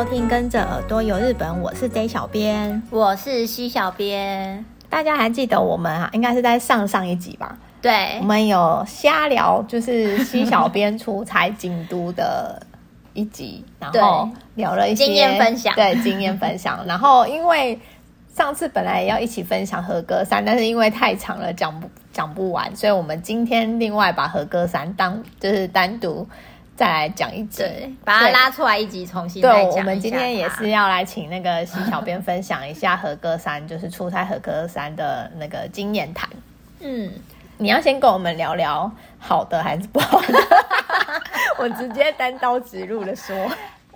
[0.00, 4.64] 收听，跟着耳朵游日本，我是 J 小编，我是 C 小编。
[4.88, 6.08] 大家还记得我们啊？
[6.14, 7.54] 应该是在上上一集吧？
[7.82, 12.62] 对，我们有瞎聊，就是 C 小编出差京都的
[13.12, 16.82] 一集，然后聊了一些经验分享，对，经验分享。
[16.88, 17.78] 然后因为
[18.34, 26.26] 上次本来也要一起分享和歌山，但是因为太长了，讲不讲不完，所以我们今天另外把和歌山当就是单独。
[26.80, 27.62] 再来讲一集，
[28.06, 29.70] 把它拉出来一集，重新再讲。
[29.70, 36.26] 对，我们今天也是要来请那个西小编分享一下和歌山，就是出差和歌山的那个经验谈。
[36.78, 37.12] 嗯，
[37.58, 40.38] 你要先跟我们聊聊好的还是不好的？
[41.60, 43.36] 我直接单刀直入的说，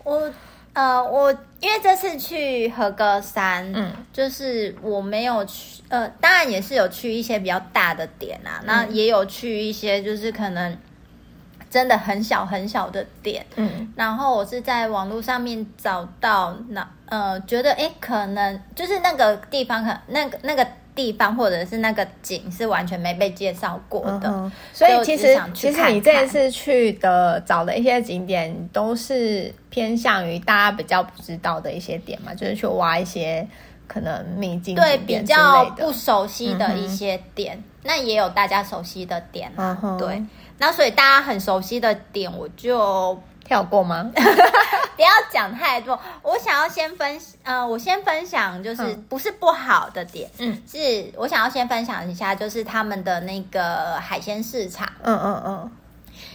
[0.03, 0.31] 我
[0.75, 10.77] 呃，我因为这次去和歌山，嗯，就是我没有去，呃，当然也是有去一些比较大的点啊，嗯、那也有去一些就是可能。
[11.75, 33.45] 真的很小很小的点，嗯，然后我是在网络上面找到那呃，觉得哎，可能就是那个地方，可那个那个地方或者是那个景是完全没被介绍过的，嗯、所以其实其实你这一次去的找的一些景点都是偏向于大家比较不知道的一些点嘛，就是去挖一些
[33.89, 40.23] 可能秘境对比较不熟悉的一些点，嗯、那也有大家熟悉的点啊，嗯、对。
[40.59, 44.11] 那所以大家很熟悉的点，我就跳过吗？
[44.97, 45.99] 不要讲太多。
[46.23, 55.73] 我想要先分，呃，我先分享，就是不是不好的点，嗯，是我想要先分享一下，就是他们的那个海鲜市场，嗯嗯嗯，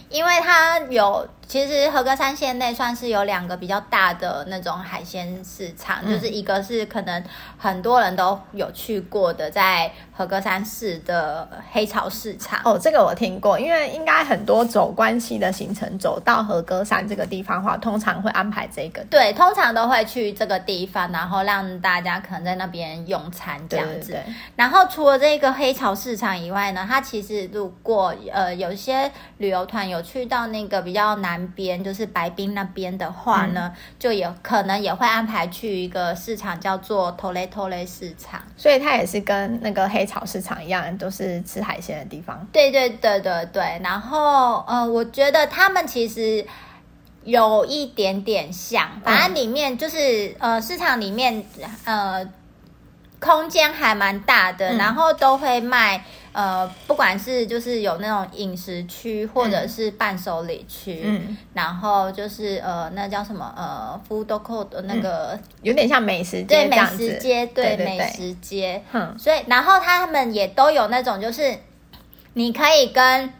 [0.08, 1.26] 因为它有。
[1.50, 7.24] 其实和歌山县内算是有两个比较大的那种海鲜市场，嗯、就是一个是可能
[7.58, 12.60] 很多人都有去过的，在和歌山市的黑潮市场。
[12.64, 19.02] 哦，这个我听过，因为应该很多走关西的行程走到和歌山这个地方的话，通常会安排这个。
[19.10, 24.12] 对，通常都会去这个地方，然后让大家可能在那边用餐这样子。
[24.12, 24.34] 对对对。
[24.54, 31.39] 然后除了这个黑潮市场以外呢，它其实如果呃有些旅游团有去到那个比较南。
[31.48, 42.46] 边就是白冰那边的话呢，嗯、就有可能也会安排去一个市场，叫做托雷托雷市场，所以它也是跟那个黑潮市场一样，都是吃海鲜的地方。
[42.52, 43.80] 对对对对对。
[43.82, 46.46] 然后呃，我觉得他们其实
[47.24, 51.44] 有一点点像，反正里面就是、嗯、呃，市场里面
[51.84, 52.26] 呃，
[53.18, 56.04] 空间还蛮大的，嗯、然后都会卖。
[56.32, 71.58] 呃，不管是就是有那种饮食区，或者是伴手礼区，嗯，然后就是呃，那叫什么呃，food court 的那个、嗯，有点像美食街，对，美食街，对，美食街，嗯，所以然后他们也都有那种，就是
[72.34, 73.32] 你可以跟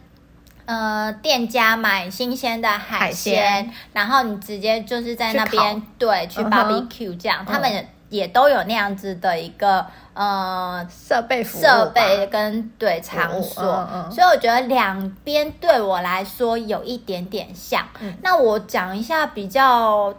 [0.65, 8.27] 呃店家买新鲜的海鲜，然后你直接就是在那边对去 barbecue 这样，嗯、他们也。
[8.27, 17.85] 都有那样子的一个呃设备设备跟对场所，嗯嗯、所以我觉得两边对我来说有一点点像。
[17.99, 20.13] 嗯、那我讲一下比较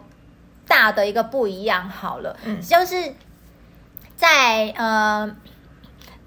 [0.67, 3.15] 大的一个不一样好了，嗯、就是
[4.15, 5.35] 在呃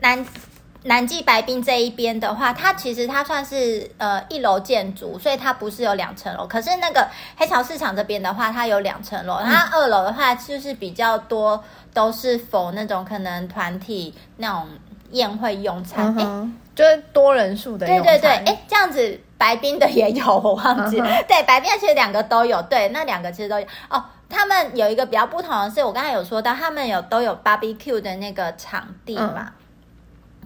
[0.00, 0.26] 南。
[0.86, 6.46] 南纪白冰这一边的话，它其实它算是呃一楼建筑，所以它不是有两层楼。
[6.46, 9.38] 可是那个黑潮市场这边的话，它有两层楼。
[9.44, 14.68] 它二楼的话就是比较多，都是否那种可能团体那种
[15.10, 17.84] 宴会用餐，哎、嗯，就是多人数的。
[17.86, 23.66] 对对对，哎，这样子白冰的也有，我忘记对，白冰其实两个都有，对，那两个其实都有。
[23.90, 29.34] 哦，他们有一个比较不同的是，我刚才有说到，他们有都有 barbecue 的那个场地嘛。
[29.38, 29.52] 嗯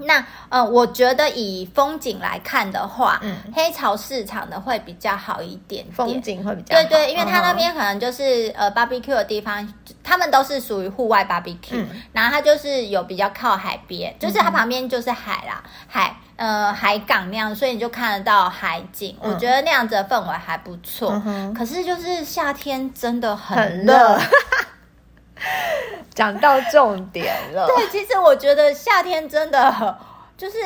[0.00, 6.82] 那呃，我觉得以风景来看的话，嗯，黑潮市场的会比较好一点点，风景会比较好。
[6.82, 9.66] 对对，因为它那边可能就是呃，barbecue 的地方，
[10.02, 19.16] 他们都是属于户外 barbecue，嗯，然后它就是有比较靠海边，就是它旁边就是海啦，海呃海港那样，所以你就看得到海景。
[19.20, 21.12] 嗯，我觉得那样子的氛围还不错。
[21.26, 24.16] 嗯，可是就是夏天真的很热。
[24.16, 24.26] 很
[26.14, 27.66] 讲到重点了。
[27.66, 29.98] 对，其实我觉得夏天真的
[30.36, 30.58] 就是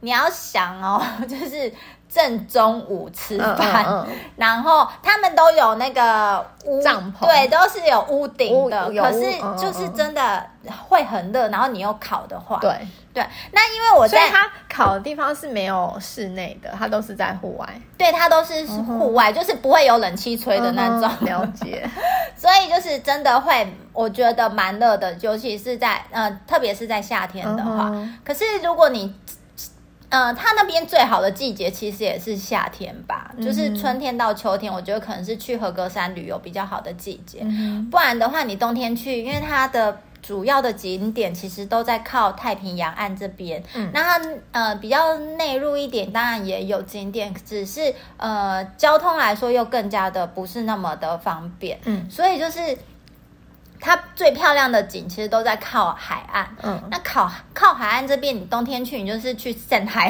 [0.00, 1.72] 你要想哦， 就是
[2.12, 8.90] 正中午吃饭，嗯嗯嗯，然后他们都有那个屋帐篷，对，都是有屋顶的。
[8.92, 9.22] 可是
[9.56, 10.44] 就是真的
[10.88, 12.76] 会很热，然后你又烤的话，对。
[13.14, 17.68] 对，那因为我在它烤的地方是没有室内的，它都是在户外。
[17.98, 21.10] 对，它都是户外，嗯、就是不会有冷气吹的那种。
[21.20, 21.86] 嗯、了解。
[22.34, 27.90] 所以就是真的会，我觉得蛮热的，尤其是在呃，特别是在夏天的话。
[27.92, 29.14] 嗯、可是如果你
[30.12, 37.38] 呃，它那边最好的季节其实也是夏天吧，嗯、就是春天到秋天，我觉得可能是去和歌山旅游比较好的季节。
[37.40, 43.62] 嗯、不然的话，你冬天去，因为它的主要的景点其实都在靠太平洋岸这边。
[43.74, 51.78] 嗯，那它呃比较内陆一点，当然也有景点，只是呃交通来说又更加的不是那么的方便。
[51.86, 52.76] 嗯，所以就是。
[53.84, 60.08] 它最漂亮的景其实都在靠海岸，嗯，那靠靠海岸这边，你冬天去，你就是去晒海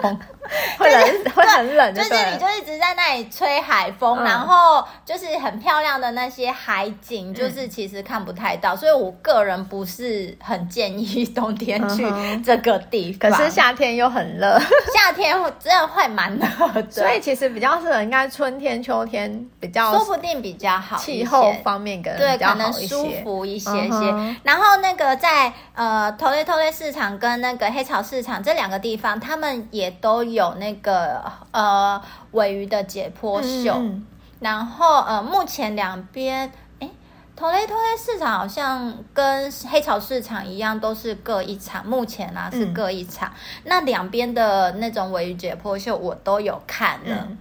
[0.00, 0.18] 风，
[0.78, 12.04] 会冷，会很冷，就是你就一直在那里吹海风，然后就是很漂亮的那些海景，就是其实看不太到，所以我个人不是很建议 冬天去
[12.44, 13.30] 这个地方。
[13.30, 14.58] 可是夏天又很热，
[14.94, 22.72] 夏天真的会蛮热的，所以其实比较适合应该春天、秋天比较，说不定比较好，气候方面跟对可能。
[22.82, 32.02] 舒服一些些，嗯、然后那个在呃头雷头雷市场跟那个黑潮市场这两个地方，他们也都有那个呃
[32.32, 33.74] 尾鱼的解剖秀。
[33.74, 34.06] 嗯、
[34.40, 36.90] 然后呃目前两边，哎，
[37.36, 41.86] 头雷头雷市场好像跟黑潮市场一样，都是各一场。
[41.86, 43.28] 目前啊是各一场。
[43.28, 47.26] 嗯、那两边的那种尾鱼解剖秀我都有看了。
[47.28, 47.38] 嗯、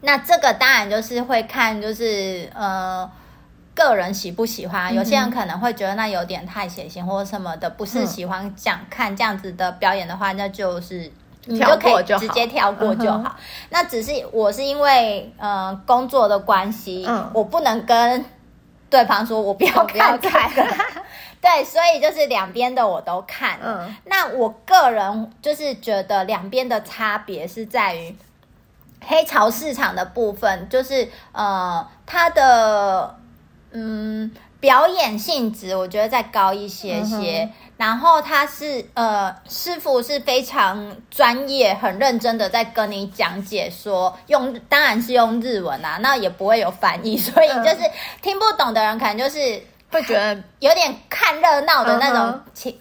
[0.00, 3.10] 那这个当然就是会看，就是呃。
[3.76, 4.94] 个人喜不喜欢？
[4.94, 11.12] 有些人可能会觉得那有点太血腥或者什么的，不是喜欢讲看这样子的表演的话，那就是
[11.46, 13.34] 你就可以直接跳过就好。
[13.70, 18.24] 那只是我是因为呃工作的关系，我不能跟
[18.90, 20.18] 对方说我不要看，
[21.40, 23.58] 对，所以就是两边的我都看。
[23.62, 28.16] 嗯，那我个人就是觉得两边的差别是在于
[29.06, 33.16] 黑潮市场的部分，就是呃它的。
[33.78, 34.32] 嗯，
[34.66, 47.88] 表演性质我觉得再高一些些，嗯、然后他是呃师傅是非常专业、很认真的在跟你讲解说，说用当然是用日文啊，那也不会有翻译，所以就是
[48.20, 52.76] 听不懂的人可能就是会觉得有点看热闹的那种情、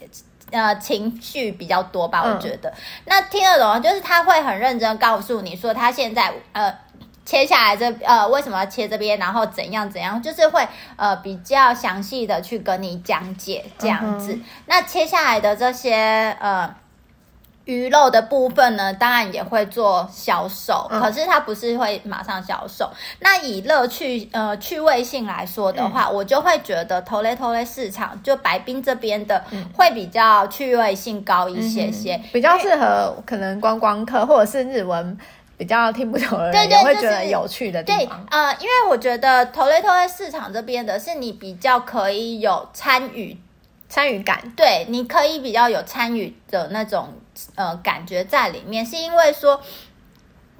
[0.49, 2.69] 嗯、呃情绪比较多吧，我觉得。
[2.71, 6.75] 嗯、那听得懂就是他会很认真告诉你说他现在呃。
[7.25, 14.33] 切下来这呃为什么要切这边，然后怎样怎样，就是会呃比较详细的去跟你讲解这样子。
[14.33, 16.75] 嗯、那切下来的这些呃
[17.63, 22.91] 鱼肉的部分呢，当然也会做销售，嗯、可是它不是会马上销售。
[23.21, 29.43] 那以乐趣呃趣味性来说的话，嗯、我就会觉得头雷头雷市场就白冰这边的
[29.73, 35.17] 会比较趣味性高一些些，嗯、比较适合可能观光客或者是日文。
[35.57, 38.25] 比较听不懂的人也会觉得有趣的地方。
[38.29, 43.37] 对，呃，因为我觉得投雷投在市场这边的是你比较可以有参与
[43.87, 47.13] 参与感，对，你可以比较有参与的那种
[47.55, 49.61] 呃感觉在里面，是因为说。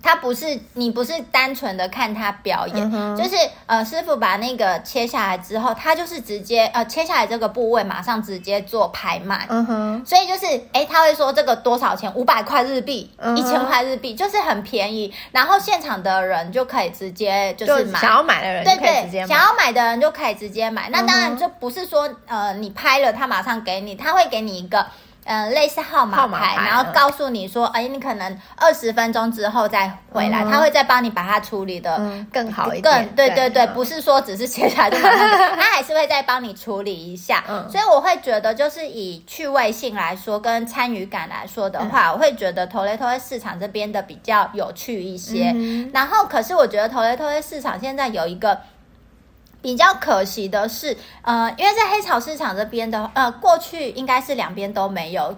[0.05, 3.35] 他不是你不是单纯的看他表演，嗯、就是
[3.65, 12.13] 呃师傅把那个切下来之后，他就是直接呃切下来这个部位马上直接做拍卖，嗯哼，所以就是哎他会说这个多少钱？
[12.13, 20.87] 五百块日币，一千块日币，就是很便宜，然后现场的人就可以直接就是买，想要买的人对对，想要买的人就可以直接买。
[20.89, 24.85] 那当然就不是说呃你拍了他马上给你，他会给你一个。
[25.25, 32.00] 嗯，类似号码牌，然后告诉你说，哎，你可能二十分钟之后再回来，他会再帮你把它处理的
[32.31, 33.06] 更好一点。
[33.06, 37.44] 更对对对，不是说只是切下来就，他还是会再帮你处理一下。
[37.70, 45.55] 所以我会觉得，就是以趣味性来说，跟参与感来说的话，我会觉得投雷头雷市场这边的比较有趣一些。
[45.91, 48.58] 然后，可是我觉得投雷头雷市场现在有一个。
[49.65, 55.36] 比较可惜的是，呃，因为在黑潮市场这边的，呃，过去应该是两边都没有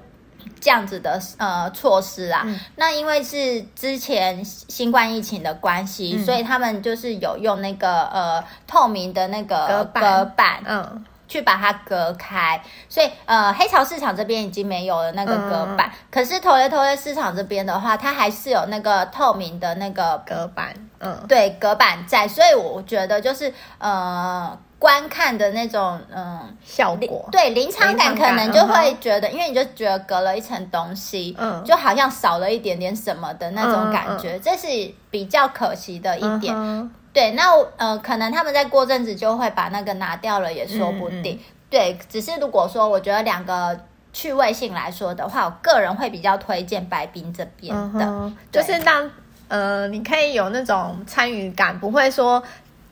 [0.60, 2.42] 这样子的呃措施啊。
[2.46, 11.06] 嗯、那因为是之前新冠疫情的关系，嗯、所以他们就是有用那个呃透明的那个隔板，嗯。
[11.30, 36.54] 去把它隔开，所以呃，黑潮市场这边已经没有了那个隔板，嗯、可是头雷头雷市场这边的话，它还是有那个透明的那个隔板，嗯，对，隔板在，所以我觉得就是呃，观看的那种嗯、呃、效果，对临场感可能就会觉得，因为你就觉得隔了一层东西，嗯，就好像少了一点点什么的那种感觉，嗯嗯、这是比较可惜的一点。
[36.56, 41.40] 嗯对，那呃，可能他们在过阵子就会把那个拿掉了，也说不定。
[41.68, 43.76] 对，只是如果说我觉得两个
[44.14, 49.10] 趣味性来说的话，我个人会比较推荐白冰这边的，就是让
[49.48, 52.42] 呃，你可以有那种参与感，不会说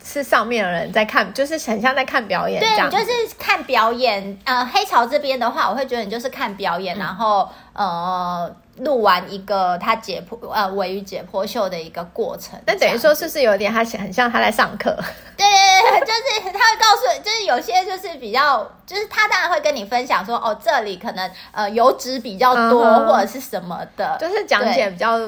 [0.04, 2.60] 是上面的人在看，就是很像在看表演。
[2.60, 4.38] 对，你就是看表演。
[4.44, 8.56] 呃，黑潮这边的话，我会觉得你就是看表演，嗯、然后呃。
[8.80, 14.94] 录完一个他解剖呃尾鱼解剖秀的一个过程，那等于说是不是有点他很像他在上课？
[15.38, 25.20] 对对对，就是他会告诉，就是有些就是比较，就是他当然会跟你分享说，哦，这里可能呃油脂比较多、嗯、或者是什么的，就是讲解比较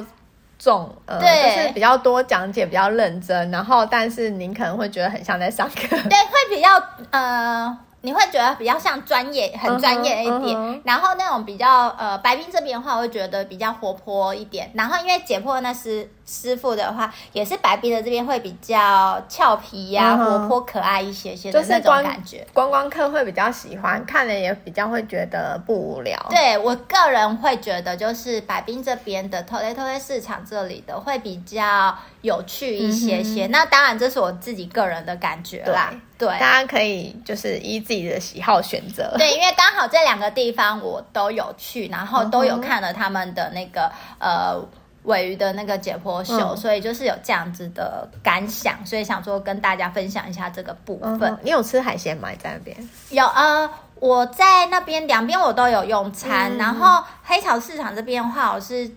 [0.58, 6.68] 重，呃，对，就是比较多讲解比较认真，然后但是您可能会觉得很像在上课，对，会比较
[7.10, 7.78] 呃。
[8.00, 10.38] 你会觉得比较像专业，很专业一点。
[10.38, 10.80] Uh -huh, uh -huh.
[10.84, 14.70] 然后那种比较呃，白冰这边的话，我会觉得比较活泼一点。
[14.72, 20.18] 然后因为解剖那师师傅的话，也是白冰的这边会比较俏皮呀、啊，uh.
[20.18, 22.46] 活泼可爱一些些的那种感觉。
[22.52, 26.18] 观光客会比较喜欢，看了也比较会觉得不无聊。
[26.28, 33.46] 对我个人会觉得，就是白冰这边的 TOLE-TOLE 市场这里的会比较有趣一些些。
[33.46, 33.50] Uh.
[33.50, 35.90] 那当然这是我自己个人的感觉啦。
[36.18, 39.14] 对，大家可以就是依自己的喜好选择。
[39.16, 44.68] 对，因为刚好这两个地方我都有去，然后都有看了他们的那个、嗯、呃
[45.04, 51.22] 鮪鱼的那个解剖秀、嗯，所以就是有这样子的感想，所以想说跟大家分享一下这个部分。
[51.22, 52.28] 嗯、你有吃海鲜吗？
[52.42, 52.88] 在那边？
[53.10, 58.90] 有呃，我在那边两边我都有用餐，嗯、然后黑潮市场这边的话，我是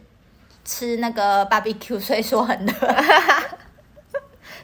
[0.65, 2.73] 吃那个 barbecue，所以说很热。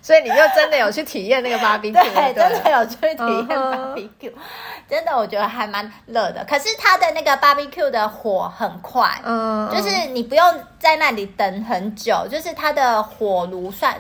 [0.08, 4.88] 所以你就真的有去体验那个 barbecue，对，真的有去体验 barbecue，uh -huh.
[4.90, 6.46] 真的我觉得还蛮热的。
[6.46, 14.00] 可是它的那个 barbecue 的火很快，嗯、uh 就是你不用在那里等很久，就是它的火炉算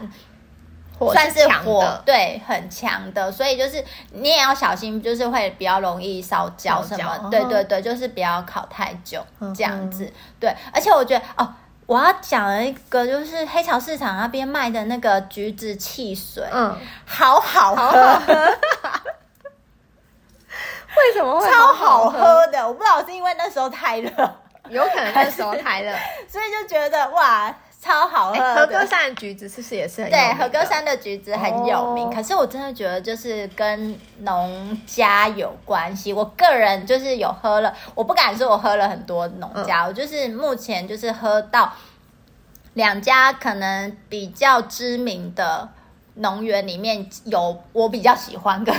[0.97, 3.29] 火算是火，对，很强的。
[3.29, 3.83] 所以就是
[4.13, 7.19] 你也要小心，就是会比较容易烧焦什么。
[7.25, 7.29] Uh.
[7.29, 9.21] 对对对，就是不要烤太久
[9.53, 10.05] 这样子。
[10.05, 10.11] Uh.
[10.39, 11.53] 对，而且我觉得哦。
[11.87, 18.33] 我要讲一个，就是黑潮市场那边卖的那个橘子汽水，嗯，好好喝，好好喝
[20.97, 22.45] 为什么会超好喝？
[22.47, 22.67] 的？
[22.67, 24.09] 我不知道是因为那时候太热，
[24.69, 25.95] 有可能那时候太热，
[26.27, 27.53] 所以就觉得哇，
[27.87, 28.55] 超好喝。
[28.55, 30.27] 和歌山的橘子是不是也是很有名？
[30.27, 32.05] 对，和歌山的橘子很有名。
[32.05, 32.11] 哦。
[32.13, 36.11] 可是我真的觉得就是跟农家有关系。
[36.11, 41.71] 我个人就是有喝了，我不敢说我喝了很多农家，嗯，我就是目前就是喝到
[42.73, 45.69] 两家可能比较知名的
[46.15, 48.75] 农园里面有我比较喜欢跟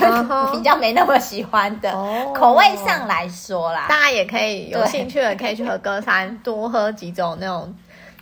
[0.52, 7.74] 比较没那么喜欢的，哦，口味上来说啦，大家也可以有兴趣的可以去和歌山多喝几种那种。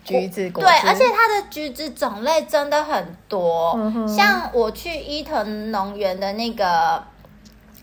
[0.06, 3.72] 橘子果对，而且它的橘子种类真的很多。
[3.76, 7.02] 嗯、像我去伊藤农园的那个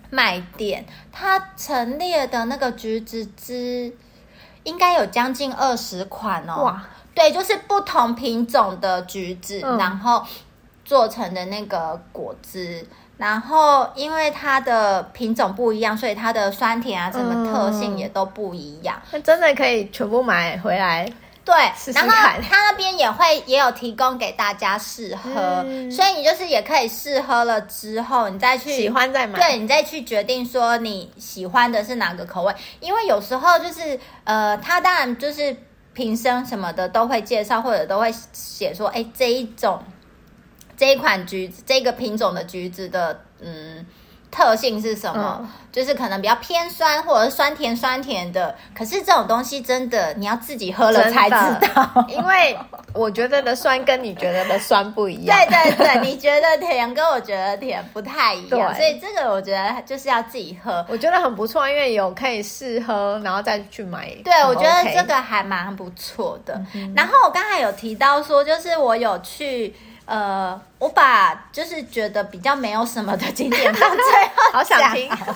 [0.09, 3.93] 卖店，它陈列的那个橘子汁
[4.63, 6.63] 应该有将近二十款哦。
[6.63, 10.23] 哇，对，就是不同品种的橘子，嗯、然后
[10.85, 12.87] 做成的那个果汁。
[13.15, 18.99] 然后因为它的品种不一样，所以它的酸甜啊什么特性也都不一样。
[19.11, 21.07] 那、嗯、真的可以全部买回来。
[21.45, 35.55] 对试试，然后他那边也会也有提供给大家试喝，嗯，所以你就是也可以试喝了之后，你再去喜欢再买，对，你再去决定说你喜欢的是哪个口味，因为有时候就是呃，他当然就是
[35.93, 39.83] 瓶身什么的都会介绍，或者都会写说，哎，这一种
[40.77, 43.85] 这一款橘子，这个品种的橘子的嗯。
[44.33, 45.37] 特性是什么？
[45.41, 48.55] 嗯，就是可能比较偏酸，或者是酸甜酸甜的。
[48.75, 51.35] 可是这种东西真的你要自己喝了才知
[51.73, 52.57] 道， 因为
[52.93, 55.37] 我觉得的酸跟你觉得的酸不一样。
[55.37, 60.83] 对 对对， 你觉得甜跟我觉得甜不太一样，所以这个我觉得就是要自己喝。
[60.89, 64.09] 我觉得很不错，因为有可以试喝，然后再去买。
[64.23, 66.59] 对，我觉得这个还蛮不错的。
[66.73, 66.91] 嗯。
[66.95, 69.75] 然后我刚才有提到说，就是我有去。
[70.05, 74.22] 呃，我把就是觉得比较没有什么的景点放最后，
[74.53, 75.09] 好想听。
[75.09, 75.33] 好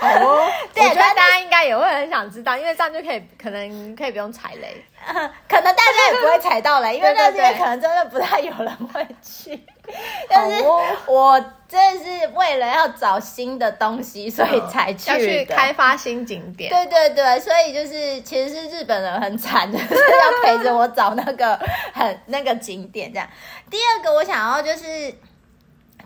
[0.00, 4.82] 哦， 对，我觉得大家应该也会很想知道，因为这样就可以可能可以不用踩雷，
[5.48, 9.60] 可能大家也不会踩到雷，因为那边可能真的不太有人会去。
[10.28, 10.62] 但是
[11.06, 15.12] 我真的是为了要找新的东西，所以才去的。
[15.12, 16.70] 要去开发新景点。
[16.70, 21.58] 对对对，所以就是其实是日本人很惨的，就是要陪着我找那个
[21.94, 23.26] 很那个景点这样。
[23.70, 25.12] 第二个我想要就是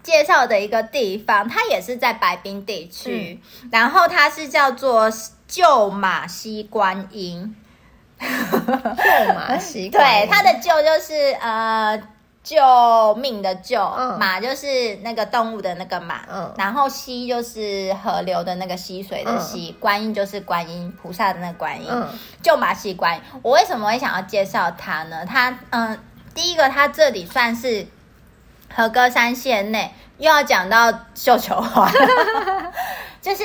[0.03, 5.11] 介绍的一个地方，它也是在白冰地区，嗯，然后它是叫做
[5.47, 7.57] 旧马溪观音。
[8.19, 12.03] 旧马溪， 对，它的旧就是呃。
[12.45, 22.09] 救命的救，嗯，马就是那个动物的那个马，嗯，然后溪就是河流的那个溪水的溪，嗯，观音就是观音菩萨的那个观音，嗯，
[22.43, 23.23] 救马溪观音。
[23.43, 25.25] 我为什么会想要介绍它呢？
[25.25, 25.97] 它，嗯，
[26.35, 27.87] 第一个，它这里算是
[28.75, 31.91] 和歌山县内，又要讲到绣球花，
[33.21, 33.45] 就是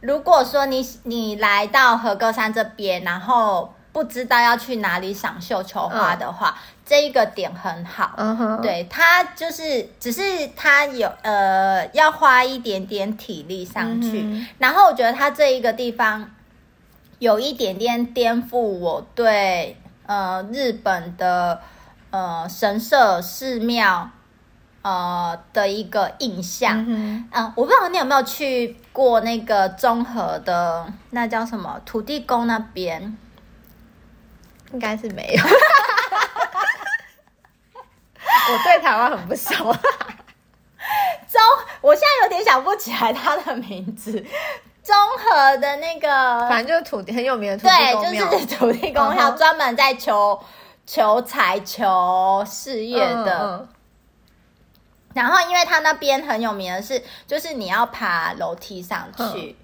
[0.00, 3.74] 如果说你你来到和歌山这边，然后。
[3.90, 8.12] 不知道要去哪里赏绣球花的话，嗯、这一个点很好。
[8.16, 10.22] 嗯哼，对，它就是只是
[10.54, 16.30] 它有呃要花一点点体力上去，嗯、然后我觉得它这一个地方
[17.18, 21.60] 有一点点颠覆我对呃日本的
[22.10, 24.08] 呃神社寺庙。
[24.82, 33.16] 呃的一个印象，嗯，呃，我不知道你有没有去过那个中和的那叫什么土地公那边，
[34.72, 35.42] 应该是没有。
[38.50, 39.52] 我对台湾很不熟。
[39.54, 41.40] 中，
[41.82, 44.24] 我现在有点想不起来他的名字。
[44.82, 50.42] 综合的那个，反正就是土地很有名的土地公庙，对，就是土地公庙，专门在求
[50.86, 53.68] 求财、求事业的。
[55.14, 59.22] 然后，因为他那边很有名的是，就是你要爬楼梯上去。
[59.22, 59.54] 嗯、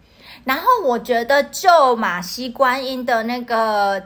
[0.44, 4.02] 然后，我觉得就马西观音的那个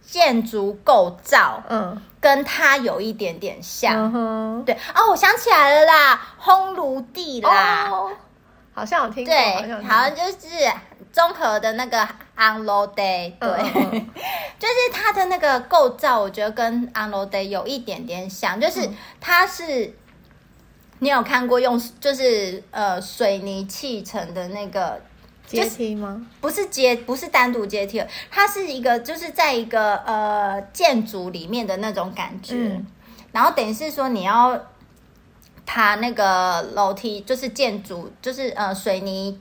[0.00, 3.94] 建筑构造，嗯，跟它有一点点像。
[3.94, 4.64] 嗯、哼。
[4.64, 8.10] 对，哦，我想起来了啦，烘炉地啦，哦、
[8.72, 10.72] 好像有听过，对，好像，好像就是
[11.12, 13.90] 综合的那个 Unload Day，对，嗯、
[14.58, 18.88] 就是它的那个构造，我觉得跟 Unload Day 有一点点像，就是
[19.20, 19.98] 它是。
[21.02, 25.00] 你有看过用就是呃水泥砌成的那个
[25.44, 26.24] 阶梯吗？
[26.40, 32.54] 不是阶，不是单独阶梯，它是一个就是在一个呃建筑里面的那种感觉。
[32.54, 32.86] 嗯、
[33.32, 34.56] 然后等于是说你要
[35.66, 39.36] 爬那个楼梯，就是建筑，就是呃水泥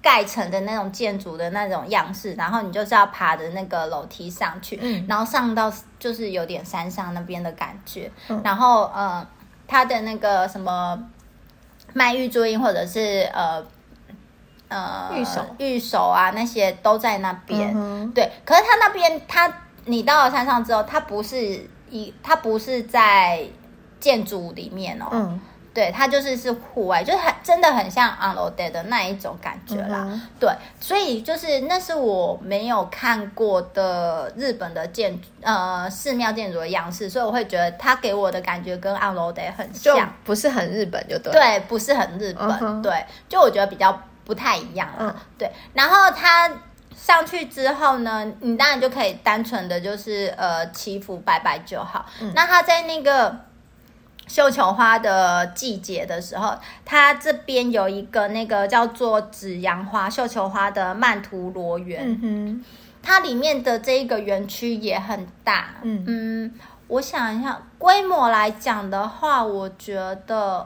[0.00, 2.34] 盖成的那种建筑的那种样式。
[2.34, 8.08] 然后你就是要爬的那个楼梯上去，嗯、然后上到就是有点山上那边的感觉。
[8.28, 9.26] 嗯、然后呃。
[9.70, 11.00] 他的那个什么
[11.92, 13.64] 卖玉珠印，或者是呃
[14.66, 17.72] 呃玉手玉手啊，那些都在那边。
[17.72, 19.52] 嗯、对，可是他那边，他
[19.84, 23.46] 你到了山上之后，他不是一，他不是在
[24.00, 25.06] 建筑里面哦。
[25.12, 25.40] 嗯。
[25.72, 30.04] 对，它就是是户外，就是很真的很像 Unloaded 的那一种感觉啦。
[30.10, 41.32] 嗯、对，所以就是那是我没有看过的日本的建筑呃寺庙建筑的样式，所以我会觉得它给我的感觉跟 Unloaded 很像，不是很日本就对。
[41.32, 44.96] 对，不是很日本，嗯、对，就我觉得比较不太一样啦。
[44.98, 46.50] 嗯、对，然后它
[46.96, 52.04] 上去之后呢，你当然就可以单纯的就是呃祈福拜拜就好。
[52.20, 53.48] 嗯、那它在那个。
[54.30, 62.64] 绣球花的季节的时候，它这边有一个那个叫做紫阳花绣球花的曼陀罗园，嗯哼，
[63.02, 66.04] 它里面的这一个园区也很大，嗯。
[66.06, 66.54] 嗯，
[66.86, 69.96] 我想一下，规模来讲的话，我觉
[70.28, 70.64] 得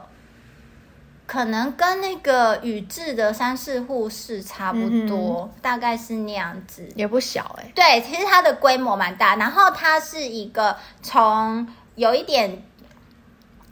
[1.25, 12.61] 可能跟那个宇治的三世户是差不多，嗯、大概是那样子，也不小哎、欸，对，其实它的规模蛮大，然后它是一个从有一点。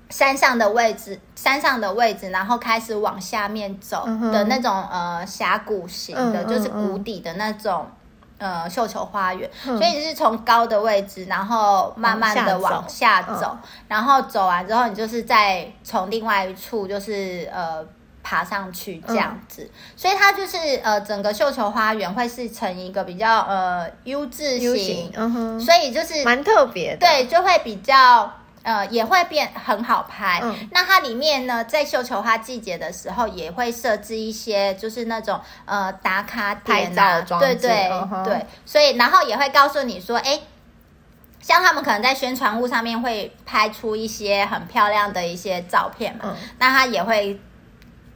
[0.10, 7.88] 山上的位置，山上的位置，然后开始往下面走的那种、嗯、呃峡谷型的，就是谷底的那种
[8.38, 13.58] 呃绣球花园，嗯、所以你是从高的位置，然后慢慢的往下走，下走。
[13.64, 17.84] 嗯、然后走完之后，你就是再从另外一处就是呃
[18.22, 28.32] 爬上去这样子，嗯、所以它就是呃整个绣球花园会是成一个比较呃 U 字形，型嗯哼，所以就是蛮特别的，对，就会比较。
[28.64, 30.40] 呃，也会变很好拍。
[30.42, 40.40] 嗯，那它里面呢，在绣球花季节的时候，也会设置一些，就是那种呃打卡点啊，对对、嗯、对，所以然后也会告诉你说，哎，
[41.40, 47.40] 像他们可能在宣传物上面会拍出一些很漂亮的一些照片嘛，嗯、那他也会。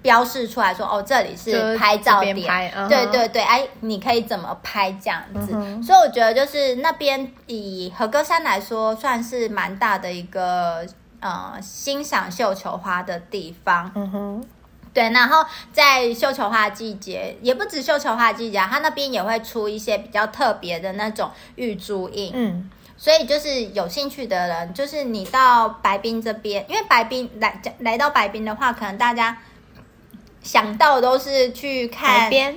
[0.01, 5.51] 标示出来说哦，这里是拍照点，嗯、对对对，哎，你可以怎么拍这样子？
[5.83, 10.85] 所以我觉得就是那边以和歌山来说，算是蛮大的一个
[11.19, 13.91] 呃欣赏绣球花的地方。
[13.95, 14.45] 嗯哼，
[14.93, 22.31] 对，然后在绣球花季节，也不止绣球花季节，它那边也会出一些比较特别的那种玉珠印。
[22.33, 29.37] 嗯，所以就是有兴趣的人，就是你到白冰这边，因为白冰来来到白冰的话，可能大家。
[30.47, 32.55] 想到都是去看海边，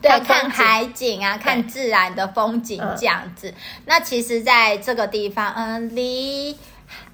[0.00, 3.52] 对，看海景啊，看自然的风景这样子。
[3.84, 6.56] 那其实，在这个地方，嗯，离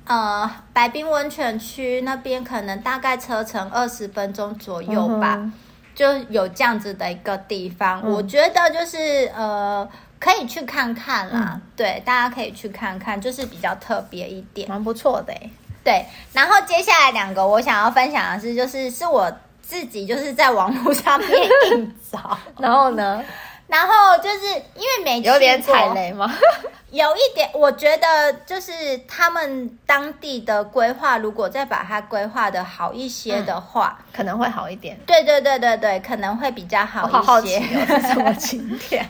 [0.06, 5.50] 呃白冰温泉区那边可能大概车程二十分钟左右吧，
[5.92, 8.00] 就有这样子的一个地方。
[8.08, 9.88] 我觉得就是呃，
[10.20, 11.60] 可以去看看啦。
[11.74, 15.34] 对，大家可以去看看，就是比较特别一点，蛮不错的。
[15.82, 19.36] 对，然后接下来两个我想要分享的是，就是是我。
[19.66, 21.30] 自己就是在网络上面
[21.70, 23.22] 硬找， 然后呢，
[23.66, 24.46] 然后就是
[24.76, 26.32] 因为没有点踩雷吗？
[26.90, 28.72] 有一点，我觉得就是
[29.08, 34.96] 他们当地的规划，如果再把它规划的好一些的话，嗯，可能会好一点。
[35.04, 37.16] 对对对对对，可能会比较好一些。
[37.18, 39.04] 我好好奇哦，是什么 景点？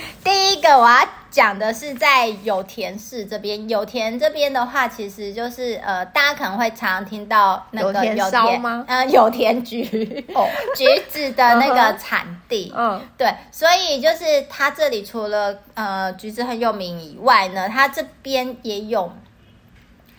[0.24, 8.84] 第一个我要讲的是在有田市这边，有田这边的话，其实就是呃，大家可能会常常听到那个有田烧吗？
[8.88, 12.72] 呃，有田橘哦， 橘子的那个产地。
[12.76, 19.12] 嗯，对，所以就是它这里除了呃橘子很有名以外呢，它这边也有。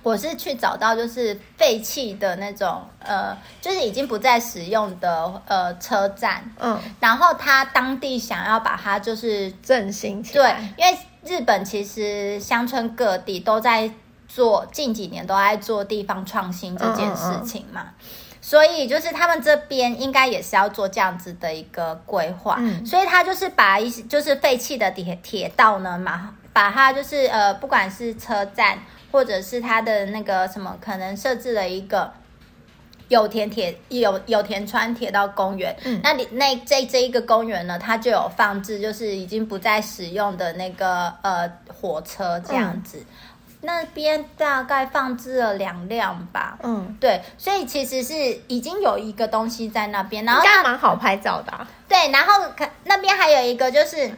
[0.07, 13.91] 我是去找到就是废弃的那种呃，就是已经不再使用的呃车站，嗯，然后他当地想要把它就是振兴起来，对，因为日本其实乡村各地都在
[14.29, 28.79] 做，近几年都在做地方创新这件事情嘛，嗯嗯嗯，所以就是他们这边应该也是要做这样子的一个规划，嗯，所以他就是把一些就是废弃的铁铁道呢嘛，把它就是呃，不管是车站。
[29.17, 32.13] 或者是他的那个什么，可能设置了一个
[33.07, 35.75] 有田铁有有田川铁道公园。
[35.85, 41.51] 嗯，那你那这这一个公园呢，它就有放置，就是已经不再使用的那个呃
[41.81, 42.99] 火车这样子。
[42.99, 43.05] 嗯、
[43.61, 46.59] 那边大概放置了两辆吧。
[46.61, 48.13] 嗯，对，所以其实是
[48.47, 51.67] 已经有一个东西在那边，然后应该蛮好拍照的、啊。
[51.89, 54.11] 对，然后可那边还有一个就是。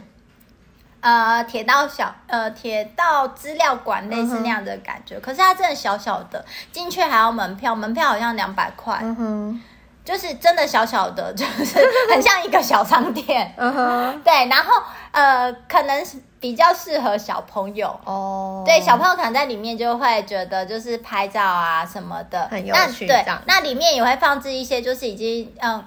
[1.00, 9.62] 呃，铁道小呃，铁道资料馆类似那样的感觉，嗯、可是它真的小小的，进去还要门票，门票好像两百块，嗯哼，
[10.04, 11.78] 就是真的小小的， 就是
[12.12, 14.82] 很像一个小商店，嗯哼，对，然后
[15.12, 16.04] 呃，可能
[16.38, 17.88] 比较适合小朋友。
[18.04, 22.46] 哦，对，小朋友可能在里面就会觉得就是拍照啊什么的。
[22.50, 25.82] 很有趣，对，那里面也会放置一些就是已经嗯。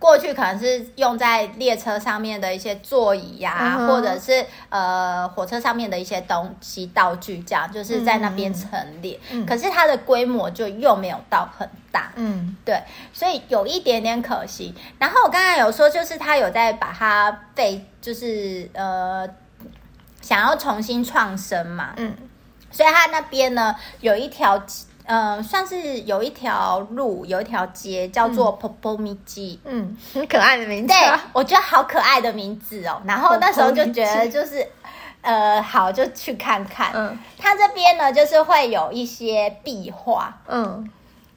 [0.00, 3.86] 过去可能是用在列车上面的一些座椅呀、啊，uh.
[3.86, 9.20] 或者是呃火车上面的一些东西道具，这样就是在那边陈列。
[9.30, 12.82] 嗯、可是它的规模就又没有到很大，嗯，对，
[13.12, 14.74] 所以有一点点可惜。
[14.98, 19.28] 然后我刚才有说，就是他有在把它被，就是呃
[20.22, 22.16] 想要重新创生嘛，嗯，
[22.70, 24.64] 所以他那边呢有一条。
[25.12, 30.94] 嗯，算是有一条路，有一条街叫做 Popomichi，嗯，很可爱的名字。
[30.94, 30.96] 对，
[31.32, 33.02] 我觉得好可爱的名字哦。
[33.04, 34.64] 然后那时候就觉得就是，
[35.20, 36.92] 呃，好，就去看看。
[36.94, 40.88] 嗯，它这边呢，就是会有一些壁画，嗯，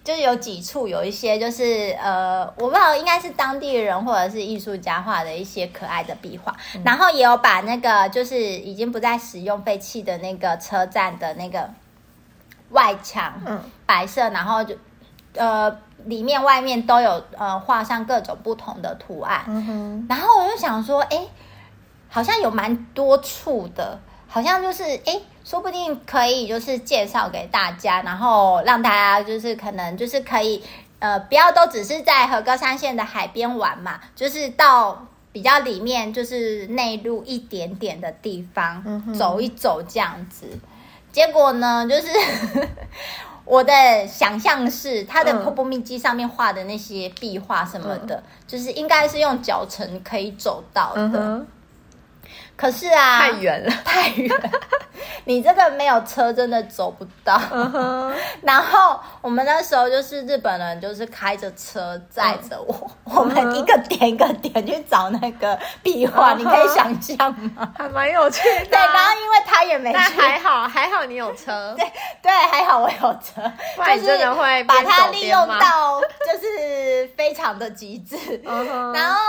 [0.04, 6.56] 就是有几处有一些，就是呃，我不知道应该是当地人或者是艺术家画的一些可爱的壁画。
[6.76, 11.68] 嗯，然后也有把那个就是已经不再使用废弃的那个车站的那个。
[12.70, 14.76] 外墙，嗯，白色，然后就，
[15.36, 15.70] 呃，
[16.06, 21.26] 里面外面都有呃画上各种不同的图案，嗯哼，然后我就想说，哎，
[22.10, 30.64] 好像有蛮多处的，好像就是，哎，说不定可以就是介绍给大家，然后让大家就是可能就是可以，
[31.00, 40.48] 呃，不要都只是在和歌山县的海边玩嘛，就是到比较里面就是内陆一点点的地方，走一走这样子。
[41.14, 42.08] 结果呢，就是
[43.46, 43.74] 我的
[44.08, 51.46] 想象是，他的瀑布密机上面画的那些壁画什么的，嗯、就是应该是用脚程可以走到的。
[52.64, 54.50] 可是啊，太远了， 太远了。
[55.26, 57.36] 你这个没有车真的走不到。
[57.36, 58.14] Uh huh.
[58.42, 63.20] 然后我们那时候就是日本人，就是开着车载着我，uh huh.
[63.20, 66.38] 我们一个点一个点去找那个壁画，uh huh.
[66.38, 67.70] 你可以想象吗？
[67.78, 68.66] 还蛮有趣的。
[68.68, 71.76] 对，然后因为他也没去，还好还好你有车。
[71.78, 71.86] 对
[72.22, 73.42] 对，还好我有车，
[73.98, 78.16] 就是会把它利用到就是非常的极致。
[78.46, 78.94] Uh.
[78.94, 79.20] 然后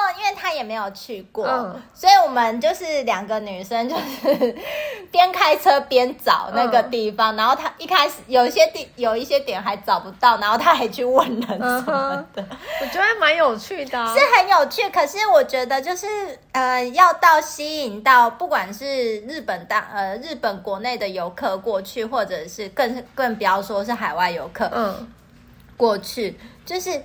[0.44, 1.72] 他也没有去过，uh.
[1.94, 4.54] 所以我们就是两个女生就是
[5.10, 5.80] 边开车。
[5.88, 12.48] 边找那个地方，嗯、然后他一开始有一些地有一些点还找不到，然后他还去问人什么的，嗯、
[12.80, 14.88] 我觉得蛮有趣的、啊，是很有趣。
[14.90, 16.06] 可是我觉得就是
[16.52, 25.12] 呃，要到吸引到不管是日本大呃日本国内的游客过去，或者是更更不要说是海外游客嗯
[25.76, 27.02] 过去，就是。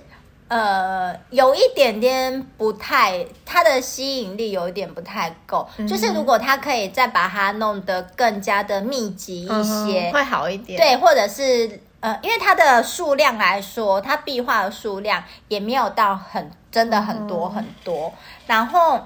[0.50, 5.64] 呃，有一点点不太，它的吸引力有一点不太够。
[5.76, 10.76] 嗯、就是如果它可以再把它弄得更加的密集一些，嗯、会好一点。
[10.76, 18.08] 对，或者是呃，因为它的数量来说，它壁画的数量也没有到很真的很多很多。
[18.08, 18.12] 嗯、
[18.48, 19.00] 然后，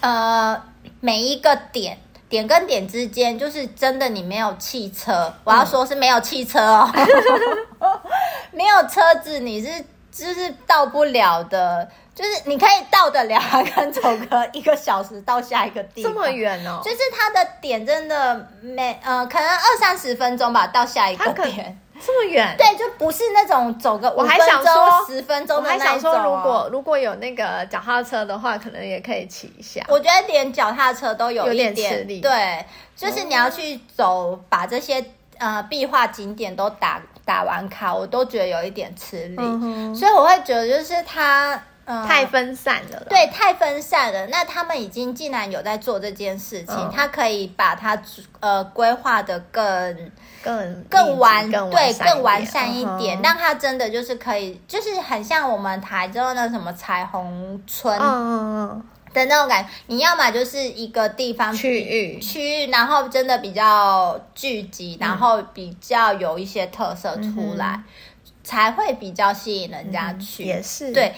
[0.00, 0.62] 呃，
[1.00, 1.98] 每一个点
[2.30, 8.00] 点跟点之间，就是真的你没有汽车，我要说是没有汽车哦，嗯、
[8.52, 9.84] 没有车子，你是。
[10.12, 16.80] 就是到不了的，就是你可以到得了，还可能走个一个小时到下一个地方，这么远哦。
[16.84, 21.78] 就是它的点真的没呃，可能二三十分钟吧，到下一个点。
[22.04, 22.56] 这么远？
[22.58, 25.78] 对，就不是那种走个我还想说、十分钟的那种。
[25.78, 29.84] 我还想说，如果如果有那个脚踏车的话，可能也可以骑一下。
[29.86, 32.20] 我觉得连脚踏车都有一点吃力。
[32.20, 35.04] 对，就是你要去走，把这些
[35.42, 39.36] 呃壁画景点都打打完卡，我都觉得有一点吃力。
[39.38, 41.60] 嗯、所以我会觉得，就是它。
[41.84, 44.24] 嗯、太分散了，对，太分散了。
[44.28, 48.00] 那他们已经既然有在做这件事情，嗯、他可以把它
[48.38, 50.12] 呃规划的更
[50.44, 57.98] 更更完，对，更完善一点，让它真的就是可以，就是很像我们台中那什么彩虹村
[59.12, 59.68] 的那种感觉。
[59.70, 67.84] 嗯、你要么就是一个地方区域区域，然后真的比较聚集，然后比较有一些特色出来，嗯、
[68.42, 70.44] 才会比较吸引人家去。
[70.44, 71.12] 嗯、也是对。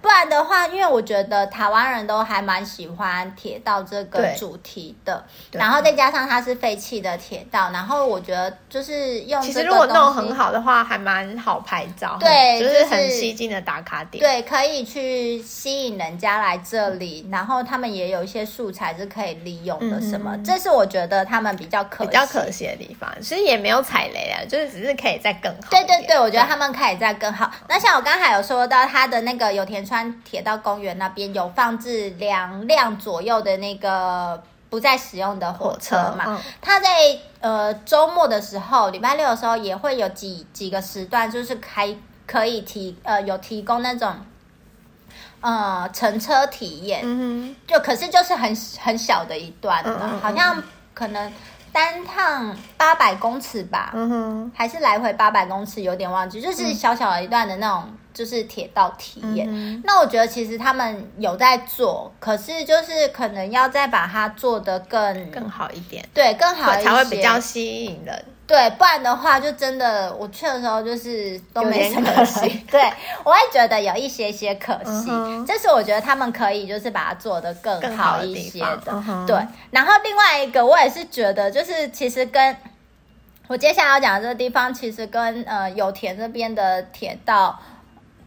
[0.00, 27.50] 不然的话，因为我觉得台湾人都还蛮喜欢铁道这个主题的，然后再加上它是废弃的铁道，然后我觉得就是用，其实如果弄很好的话，还蛮好拍照，对，就是很吸睛的打卡点，对，可以去吸引人家来这里，然后他们也有一些素材是可以利用的，什么，嗯、这是我觉得他们比较可比较可惜的地方，其实也没有踩雷啊，就是只是可以再更好，对对对，我觉得他们可以再更好。
[27.68, 36.26] 那像我刚才有说到他的那个油田川铁道公园那边有放置两辆左右的那个不再使用的火车嘛？
[36.26, 36.88] 车嗯、它在
[37.40, 41.96] 呃周末的时候，礼拜六的时候也会有几几个时段，就是还
[42.26, 44.14] 可以提呃有提供那种
[45.40, 51.32] 呃乘车体验，嗯、就可是就是很很小的一段了，嗯嗯嗯好像可能
[51.72, 57.88] 单趟八百公尺吧，嗯、还是来回八百公尺，有点忘记，就是小小的一段的那种。
[58.18, 68.24] 就是铁道体验，嗯、那我觉得其实他们有在做，可是就是可能要再把它做得更更好一点，对，更好一些才会比较吸引人。
[68.44, 72.48] 对，不然的话就真的我去的时候就是都没什么可惜。
[72.68, 75.06] 对，我会觉得有一些些可惜，
[75.46, 78.76] 这是我觉得他们可以就是把它做得更好一些的。
[78.78, 79.36] 的嗯、对，
[79.70, 82.56] 然后另外一个我也是觉得就是其实跟
[83.46, 87.56] 我接下来要讲的这个地方，其实跟呃有田这边的铁道。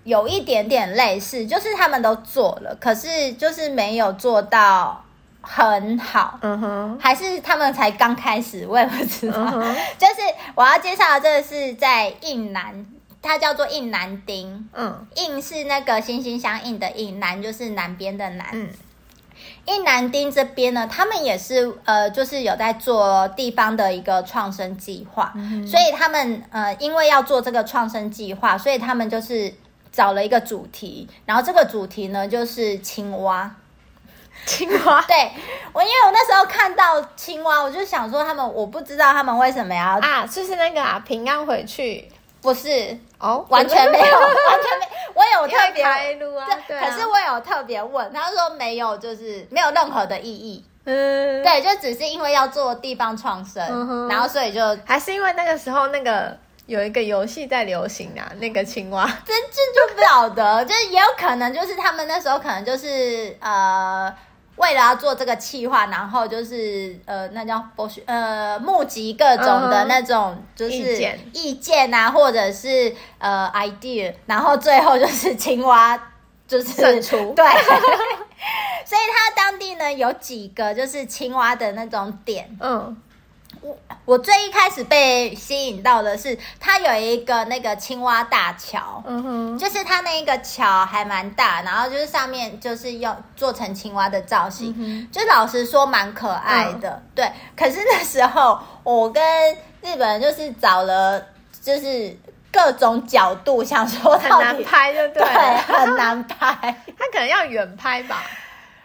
[0.03, 5.05] 有一点点类似，就是他们都做了，可是就是没有做到
[5.41, 6.39] 很好。
[6.41, 9.37] 嗯哼，还是他们才刚开始，我也不知道。
[9.37, 10.15] 嗯、 就是
[10.55, 12.83] 我要介绍的这个是在印南，
[13.21, 14.67] 它叫做印南町。
[14.73, 18.47] 嗯，印是那个心心相印的印，南就是南边的南。
[18.53, 18.69] 嗯，
[19.67, 29.53] 印南町这边呢，他们也是呃，就是有在做地方的一个创生计划，嗯、所以他们呃，因为要做这个创生计划，所以他们就是。
[29.91, 33.53] 找了一个主题，然后这个主题呢就是青蛙。
[34.45, 35.31] 青蛙， 对，
[35.71, 42.09] 我因为我那时候看到青蛙，我就想说他们，我不知道他们为什么要啊，就是那个啊，平安回去。
[42.41, 56.35] 不是哦，完全没有， 完全没，我有特别开路啊，对，可是我有特别问，他说没有，就是没有任何的意义，嗯，对，就只是因为要做地方创生，嗯、然后所以就还是因为那个时候那个。
[56.67, 64.13] 有一个游戏在流行啊，那个青蛙，真这就不晓得， 就是也有可能就是他们那时候可能就是呃，
[64.55, 71.19] 为了要做这个企划，然后就是呃，那叫博学呃，募集各种的那种就是意见。
[71.33, 75.99] 意见啊，或者是呃 idea，然后最后就是青蛙
[76.47, 77.45] 就是胜出， 对，
[78.85, 82.95] 所以他当地呢有几个就是青蛙的那种点，嗯。
[83.61, 97.31] 我我最一开始被吸引到的是，它有一个那个青蛙大桥，嗯哼，就是它那个桥还蛮大，然后就是上面就是用做成青蛙的造型，嗯、就老实说蛮可爱的，嗯、对。
[97.55, 99.21] 可是那时候我跟
[99.81, 101.23] 日本人就是找了，
[101.61, 102.17] 就是
[102.51, 106.55] 各种角度想说很难拍，就对，对，很难拍，
[106.97, 108.23] 他可能要远拍吧，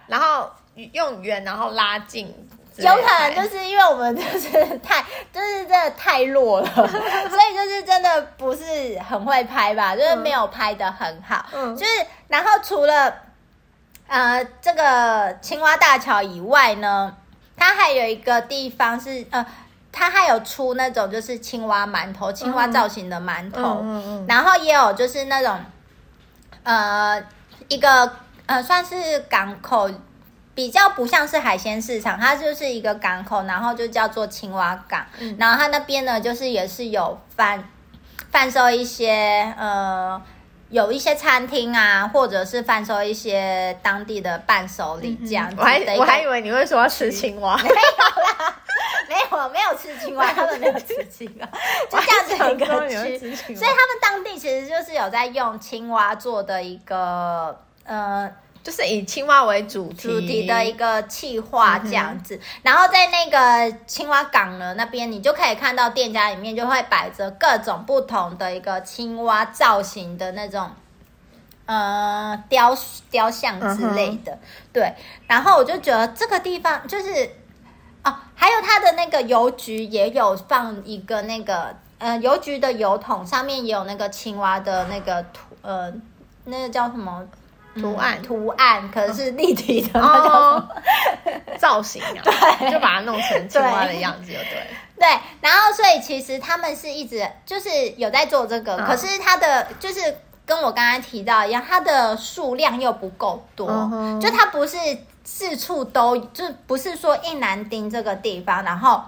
[0.06, 0.50] 然后
[0.92, 2.34] 用远然后拉近。
[2.78, 4.50] 有可能就是因为我们 就是
[4.82, 11.46] 太，就是真的太弱了， 所以就是真的不是很会拍吧，就是没有拍的很好。
[11.52, 11.92] 嗯，就是
[12.28, 13.12] 然后除了
[14.06, 17.14] 呃这个青蛙大桥以外呢，
[17.56, 19.44] 它还有一个地方是呃，
[19.90, 25.58] 它还有出那种就是青蛙馒头，青蛙造型的馒头，嗯嗯嗯，然后也有就是那种
[26.62, 27.22] 呃
[27.68, 28.12] 一个
[28.44, 29.90] 呃算是港口。
[30.56, 35.04] 比较不像是海鲜市场，它就是一个港口，然后就叫做青蛙港。
[35.18, 37.62] 嗯、然后它那边呢，就是也是有贩
[38.32, 40.20] 贩售一些呃
[40.70, 45.58] 有一些餐厅啊，或者是贩售一些当地的伴手礼这样子、嗯。
[45.58, 48.56] 我还我还以为你会说要吃青蛙，没有啦，
[49.10, 51.46] 没有没有吃青蛙， 他们没有吃青蛙，
[51.90, 53.54] 就这样子一个区。
[53.54, 58.30] 所以他们当地其实就是有在用青蛙做的一个呃。
[58.66, 70.68] 就是以青蛙为主题，主题的一个企划这样子，然后在那个青蛙港呢那边，你就可以看到店家里面就会摆着各种不同的一个青蛙造型的那种，
[71.66, 72.76] 呃，雕
[73.08, 74.36] 雕像之类的。
[74.72, 74.92] 对，
[75.28, 77.30] 然后我就觉得这个地方就是，
[78.02, 85.92] 哦，还有它的那个邮局也有放一个那个，呃，邮局的邮筒上面也有那个青蛙的那个图，呃，
[86.46, 87.24] 那个叫什么？
[87.80, 90.68] 图案、嗯、图案可能是立体的，那叫什么
[91.58, 92.22] 造型啊？
[92.24, 94.66] 对，就把它弄成青蛙的样子，就对。
[94.98, 95.06] 对，
[95.40, 104.76] 然后所以其实他们是一直就是有在做这个，嗯、可是它的就是跟我刚刚提到一样，它的数量又不够多，嗯、就它不是
[105.24, 109.02] 四处都，就不是说印南丁这个地方，然后。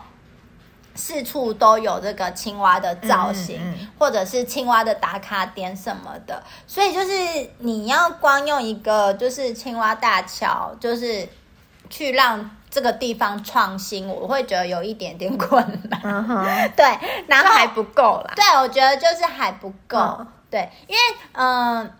[0.98, 11.28] 四处都有这个青蛙的造型，嗯嗯、或者是青蛙的打卡点什么的，所以就是你要光用一个就是青蛙大桥，就是
[11.88, 16.00] 去让这个地方创新，我会觉得有一点点困难。
[16.02, 16.84] 嗯、 对，
[17.28, 18.32] 然后还不够啦。
[18.34, 19.98] 对，我觉得就是还不够。
[19.98, 21.00] 嗯、对，因为
[21.32, 21.90] 嗯、呃，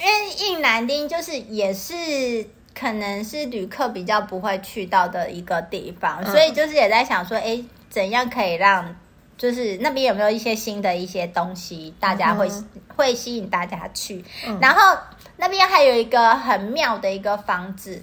[0.00, 2.44] 因为印南丁就是也是
[2.76, 7.62] 可能是旅客比较不会去到的一个地方，嗯、所以就是也在想说，哎。
[7.90, 8.96] 怎样可以让，
[9.36, 14.24] 就是那边有没有一些新的一些东西，大家会、嗯、会吸引大家去？
[14.46, 14.96] 嗯、然后
[15.36, 18.00] 那边还有一个很妙的一个房子，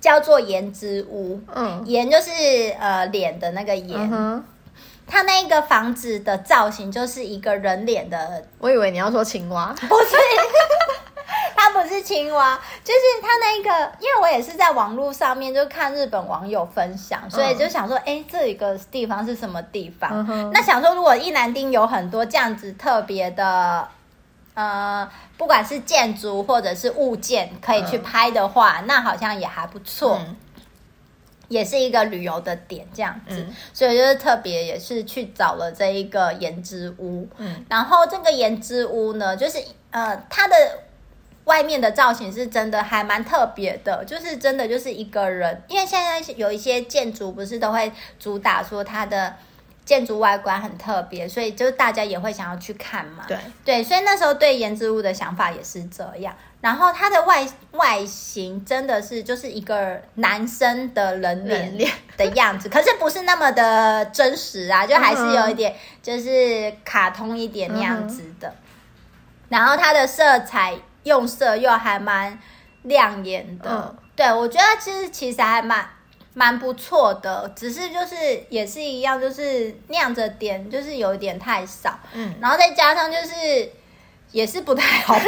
[0.00, 1.38] 叫做颜之屋。
[1.54, 2.30] 嗯，颜就是
[2.80, 4.00] 呃脸的那个颜。
[4.00, 4.44] 嗯、哼
[5.06, 8.44] 它那个房子的造型就是一个人脸的。
[8.58, 10.16] 我以为你要说青蛙，不是。
[11.80, 20.26] 它不是青蛙，就是它那个，因为我也是在网络上面就看日本网友分享，所以就想说，哎、嗯，这一个地方是什么地方？
[20.28, 23.88] 嗯、那想说，如果伊南丁有很多这样子特别的，
[24.52, 30.36] 呃，不管是建筑或者是物件可以去拍的话，嗯、那好像也还不错，嗯、
[31.48, 33.36] 也是一个旅游的点这样子。
[33.40, 39.56] 嗯、所以就是特别也是去找了这一个颜之屋，嗯，然后这个颜之屋呢，就是
[39.90, 40.54] 呃，它的。
[41.44, 49.34] 外面的造型是真的还蛮特别的，就是真的就是一个人，因为现在有一些建筑不是都会主打说它的
[49.84, 53.24] 建筑外观很特别，所以就是大家也会想要去看嘛。
[53.26, 56.32] 对对，所以那时候对颜之物的想法也是这样。
[56.60, 68.54] 然后它的外外形真的是就是一个男生的人脸的样子，可是不是那么的真实啊，就还是有一点就是卡通一点那样子的。
[69.48, 70.76] 然后它的色彩。
[71.10, 72.38] 用色又还蛮
[72.82, 75.84] 亮眼的，嗯、对，我觉得其实其实还蛮
[76.34, 78.14] 蛮不错的，只是就是
[78.48, 83.68] 也是一样，就是亮着点，就是有一点太少，嗯，然后再加上就是
[84.30, 85.18] 也是不太好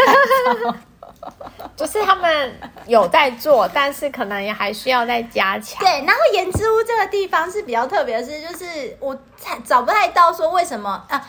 [1.77, 5.81] 就是他们有在做，但是可能也还需要再加强。
[5.81, 11.21] 对，然后颜之屋这个地方是比较特别的是，就是我才找不太到说为什么啊。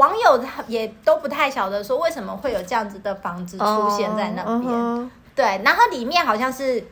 [0.00, 5.08] 网友也都不太晓得说为什么会有这样子的房子出现在那边，oh, uh huh.
[5.34, 6.82] 对，然后里面好像是。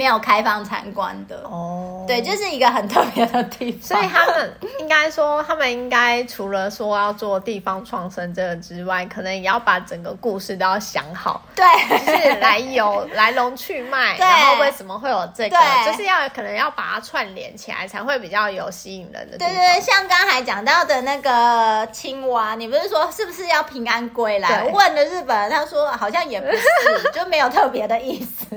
[0.00, 2.06] 没有开放参观的哦，oh.
[2.06, 3.82] 对，就是一个很特别的地方。
[3.82, 11.66] 所以他们应该说，他们应该除了说要做地方创生这个之外，可能也要把整个故事都要想好，对，
[11.98, 19.36] 就是来由 来龙去脉，对然后为什么会有这个，就是要可能要把它串联起来，才会比较有吸引人的。
[19.36, 24.64] 对对对，像刚才讲到的那个青蛙，你不是说是不是要平安归来？
[24.64, 26.62] 问了日本人，他说好像也不是，
[27.12, 28.56] 就没有特别的意思。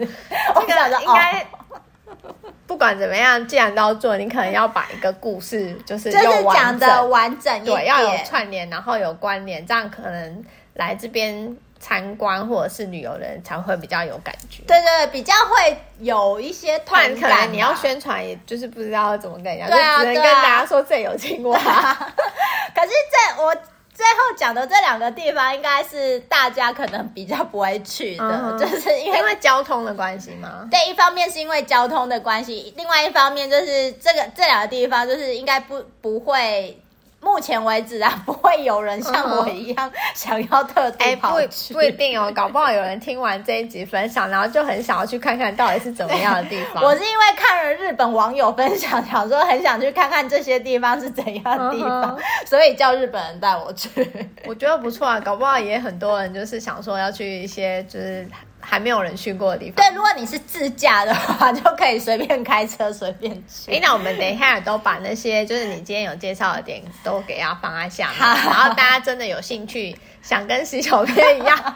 [0.55, 0.97] 我想说，
[1.51, 1.59] 哦。
[2.65, 14.63] 不管怎么样，既然都要做，你可能要把一个故事就是就是讲的完整一点，对，要有串联，然后有关联，这样可能来这边参观或者是旅游的人才会比较有感觉。
[14.65, 17.31] 对对，比较会有一些团感。
[17.31, 21.57] 可能你要宣传，也就是不知道怎么跟人家，对啊，就只能跟大家说这有青蛙。
[22.73, 23.55] 可是这我。
[23.93, 30.67] 最后讲的这两个地方，应该是大家可能比较不会去的，嗯、就是因为，因为交通的关系吗？
[30.71, 36.77] 对，一方面是因为交通的关系，另外一方面就是这个这两个地方就是应该不不会
[37.23, 41.45] 目前为止啊，不会有人像我一样想要特地跑去。
[41.45, 46.81] 哎，不不一定哦，搞不好有人听完这一集分享，然后就很想要去看看到底是怎么样的地方。
[46.83, 53.89] 我是因为看了日本网友分享，想说很想去看看这些地方是怎样的地方，所以叫日本人带我去。
[54.45, 58.27] 我觉得不错啊，搞不好也很多人就是想说要去一些就是。
[58.65, 59.75] 还没有人去过的地方。
[59.75, 63.71] 对，如果你是自驾的话，就可以随便开车随便去。
[63.71, 71.75] 哎，那我们等一下都把那些就是你今天有介绍的点都给它放在下面， 然后大家真的有兴趣想跟西小编一样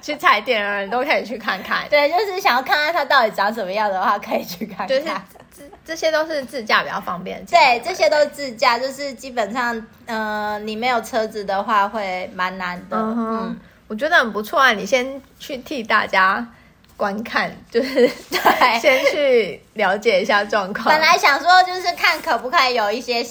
[0.00, 1.86] 去踩点的人都可以去看看。
[1.90, 4.88] 对，就是想要看看它到底长什么样的话，可以去看看。
[4.88, 7.44] 就是这这些都是自驾比较方便。
[7.46, 9.76] 对，这些都是自驾，就是基本上，
[10.06, 12.96] 嗯、呃，你没有车子的话会蛮难的。
[12.96, 13.58] 嗯
[13.92, 14.72] 我觉得很不错啊！
[14.72, 16.48] 你先去替大家
[16.96, 20.86] 观看， 就是对，先去了解一下状况。
[20.86, 23.22] 本来想说就是看可不可以有一些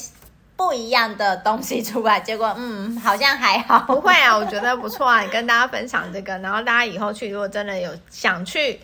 [0.56, 3.80] 不一样的东西出来，结果嗯，好像还好。
[3.88, 5.22] 不会啊，我觉得不错啊！
[5.22, 8.80] 你跟大家分享这个，然后大家以后去，如果真的有想去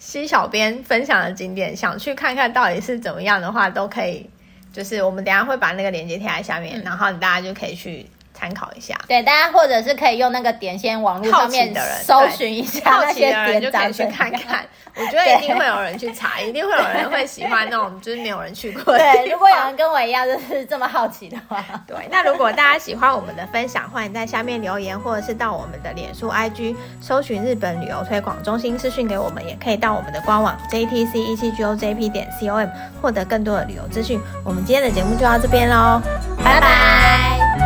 [0.00, 4.28] 西小编分享的景点，想去看看到底是怎么样的话，都可以。
[4.72, 8.04] 就是我们等一下会把那个链接贴在下面，嗯、然后大家就可以去。
[8.36, 14.66] 参考一下，对，大家或者是可以用那个点先网络上面的人搜寻一下那些点，就可以去看看。
[14.98, 18.98] 我觉得一定会有人去查， 一定会有人会喜欢那种就是没有人去过的。
[18.98, 21.96] 对，如果有人跟我一样就是这么好奇的话， 对。
[22.10, 32.70] 那如果大家喜欢我们的分享，欢迎在下面留言，或者是到我们的脸书 IG 搜寻日本旅游推广中心私讯给我们，也可以到我们的官网 JTC 一七 GOJP 点 COM
[33.02, 34.18] 获得更多的旅游资讯。
[34.42, 36.00] 我们今天的节目就到这边喽，
[36.42, 37.65] 拜拜。